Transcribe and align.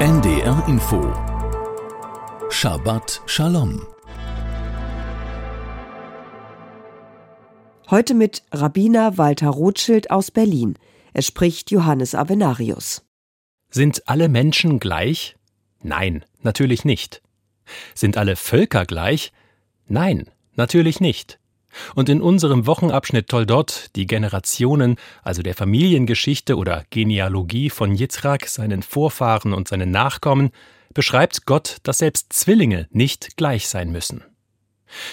NDR 0.00 0.64
Info 0.66 1.12
Shabbat 2.48 3.20
Shalom 3.26 3.86
Heute 7.90 8.14
mit 8.14 8.42
Rabbiner 8.50 9.18
Walter 9.18 9.50
Rothschild 9.50 10.10
aus 10.10 10.30
Berlin. 10.30 10.78
Es 11.12 11.26
spricht 11.26 11.70
Johannes 11.70 12.14
Avenarius. 12.14 13.04
Sind 13.68 14.08
alle 14.08 14.30
Menschen 14.30 14.80
gleich? 14.80 15.36
Nein, 15.82 16.24
natürlich 16.40 16.86
nicht. 16.86 17.20
Sind 17.94 18.16
alle 18.16 18.36
Völker 18.36 18.86
gleich? 18.86 19.32
Nein, 19.86 20.30
natürlich 20.54 21.00
nicht. 21.00 21.39
Und 21.94 22.08
in 22.08 22.20
unserem 22.20 22.66
Wochenabschnitt 22.66 23.28
Toldot, 23.28 23.90
die 23.96 24.06
Generationen, 24.06 24.96
also 25.22 25.42
der 25.42 25.54
Familiengeschichte 25.54 26.56
oder 26.56 26.84
Genealogie 26.90 27.70
von 27.70 27.94
Yitzhak, 27.94 28.48
seinen 28.48 28.82
Vorfahren 28.82 29.52
und 29.52 29.68
seinen 29.68 29.90
Nachkommen, 29.90 30.50
beschreibt 30.94 31.46
Gott, 31.46 31.78
dass 31.84 31.98
selbst 31.98 32.32
Zwillinge 32.32 32.88
nicht 32.90 33.36
gleich 33.36 33.68
sein 33.68 33.92
müssen. 33.92 34.24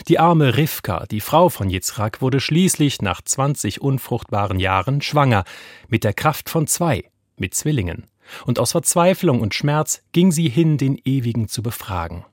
Die 0.08 0.18
arme 0.18 0.58
Rivka, 0.58 1.06
die 1.06 1.22
Frau 1.22 1.50
von 1.50 1.70
Yitzhak, 1.70 2.22
wurde 2.22 2.40
schließlich 2.40 3.02
nach 3.02 3.22
20 3.22 3.82
unfruchtbaren 3.82 4.60
Jahren 4.60 5.02
schwanger, 5.02 5.44
mit 5.88 6.04
der 6.04 6.14
Kraft 6.14 6.50
von 6.50 6.66
zwei, 6.66 7.04
mit 7.38 7.54
Zwillingen. 7.54 8.08
Und 8.46 8.60
aus 8.60 8.72
Verzweiflung 8.72 9.40
und 9.40 9.54
Schmerz 9.54 10.02
ging 10.12 10.32
sie 10.32 10.50
hin, 10.50 10.78
den 10.78 11.00
Ewigen 11.06 11.48
zu 11.48 11.62
befragen. 11.62 12.26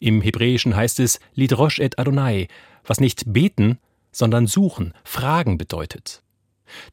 Im 0.00 0.22
Hebräischen 0.22 0.74
heißt 0.74 1.00
es 1.00 1.20
Lidrosh 1.34 1.78
et 1.78 1.98
Adonai, 1.98 2.48
was 2.86 3.00
nicht 3.00 3.32
beten, 3.32 3.78
sondern 4.12 4.46
suchen, 4.46 4.94
fragen 5.04 5.58
bedeutet. 5.58 6.22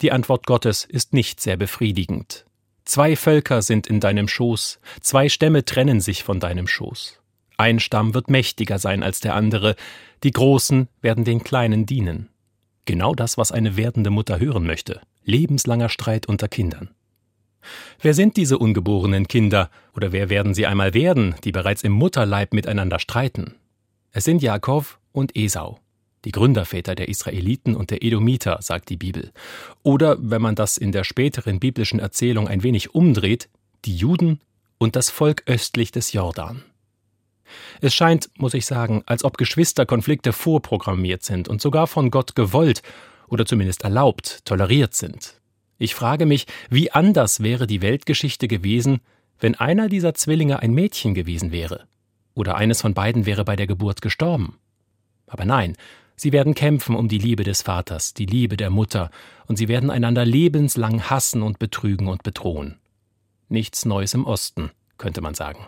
Die 0.02 0.12
Antwort 0.12 0.46
Gottes 0.46 0.84
ist 0.84 1.14
nicht 1.14 1.40
sehr 1.40 1.58
befriedigend. 1.58 2.46
Zwei 2.86 3.16
Völker 3.16 3.62
sind 3.62 3.88
in 3.88 4.00
deinem 4.00 4.28
Schoß, 4.28 4.80
zwei 5.00 5.30
Stämme 5.30 5.64
trennen 5.64 6.02
sich 6.02 6.24
von 6.24 6.40
deinem 6.40 6.68
Schoß. 6.68 7.20
Ein 7.58 7.80
Stamm 7.80 8.14
wird 8.14 8.30
mächtiger 8.30 8.78
sein 8.78 9.04
als 9.04 9.20
der 9.22 9.36
andere, 9.36 9.76
die 10.24 10.32
Großen 10.32 10.90
werden 11.02 11.24
den 11.24 11.44
Kleinen 11.44 11.86
dienen. 11.86 12.30
Genau 12.86 13.16
das, 13.16 13.38
was 13.38 13.52
eine 13.52 13.78
werdende 13.78 14.10
Mutter 14.10 14.40
hören 14.40 14.66
möchte. 14.66 15.02
Lebenslanger 15.24 15.88
Streit 15.88 16.26
unter 16.26 16.50
Kindern. 16.50 16.90
Wer 18.02 18.14
sind 18.14 18.36
diese 18.36 18.58
ungeborenen 18.58 19.28
Kinder 19.30 19.70
oder 19.96 20.12
wer 20.12 20.30
werden 20.30 20.54
sie 20.54 20.66
einmal 20.66 20.94
werden, 20.94 21.36
die 21.46 21.54
bereits 21.54 21.84
im 21.84 21.94
Mutterleib 21.94 22.54
miteinander 22.54 23.00
streiten? 23.00 23.56
Es 24.12 24.26
sind 24.26 24.42
Jakob 24.42 25.00
und 25.14 25.36
Esau, 25.38 25.80
die 26.26 26.32
Gründerväter 26.32 26.96
der 26.96 27.10
Israeliten 27.10 27.76
und 27.76 27.92
der 27.92 28.04
Edomiter, 28.04 28.60
sagt 28.62 28.90
die 28.90 28.98
Bibel. 28.98 29.32
Oder, 29.84 30.18
wenn 30.20 30.42
man 30.42 30.56
das 30.56 30.78
in 30.78 30.92
der 30.92 31.04
späteren 31.04 31.60
biblischen 31.60 32.00
Erzählung 32.00 32.48
ein 32.48 32.64
wenig 32.64 32.96
umdreht, 32.96 33.50
die 33.86 33.96
Juden 33.96 34.40
und 34.78 34.96
das 34.96 35.10
Volk 35.10 35.44
östlich 35.46 35.92
des 35.92 36.14
Jordan. 36.14 36.64
Es 37.82 37.94
scheint, 37.94 38.30
muss 38.38 38.54
ich 38.54 38.66
sagen, 38.66 39.04
als 39.06 39.24
ob 39.24 39.38
Geschwisterkonflikte 39.38 40.34
vorprogrammiert 40.34 41.24
sind 41.24 41.48
und 41.48 41.62
sogar 41.62 41.88
von 41.88 42.10
Gott 42.10 42.36
gewollt 42.36 42.82
oder 43.28 43.46
zumindest 43.46 43.84
erlaubt, 43.84 44.46
toleriert 44.46 44.94
sind. 44.94 45.40
Ich 45.78 45.96
frage 45.96 46.26
mich, 46.26 46.48
wie 46.70 46.92
anders 46.92 47.42
wäre 47.42 47.68
die 47.68 47.82
Weltgeschichte 47.82 48.48
gewesen, 48.48 49.02
wenn 49.40 49.56
einer 49.56 49.90
dieser 49.90 50.14
Zwillinge 50.14 50.60
ein 50.60 50.74
Mädchen 50.74 51.14
gewesen 51.14 51.52
wäre. 51.52 51.88
Oder 52.36 52.56
eines 52.56 52.82
von 52.82 52.94
beiden 52.94 53.26
wäre 53.26 53.44
bei 53.44 53.56
der 53.56 53.68
Geburt 53.68 54.02
gestorben. 54.02 54.58
Aber 55.28 55.46
nein, 55.46 55.76
sie 56.16 56.32
werden 56.32 56.54
kämpfen 56.54 56.96
um 56.96 57.08
die 57.08 57.18
Liebe 57.18 57.44
des 57.44 57.62
Vaters, 57.62 58.14
die 58.14 58.26
Liebe 58.26 58.58
der 58.58 58.70
Mutter, 58.70 59.10
und 59.48 59.58
sie 59.58 59.68
werden 59.68 59.90
einander 59.90 60.26
lebenslang 60.26 61.10
hassen 61.10 61.42
und 61.42 61.60
betrügen 61.60 62.08
und 62.08 62.24
bedrohen. 62.24 62.80
Nichts 63.50 63.86
Neues 63.86 64.14
im 64.14 64.26
Osten, 64.26 64.72
könnte 64.98 65.22
man 65.22 65.34
sagen. 65.34 65.68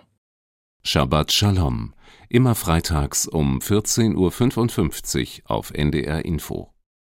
Shabbat 0.83 1.31
Shalom, 1.31 1.93
immer 2.29 2.53
freitags 2.53 3.27
um 3.27 3.59
14.55 3.59 5.41
Uhr 5.43 5.51
auf 5.51 5.71
NDR 5.71 6.23
Info. 6.25 6.74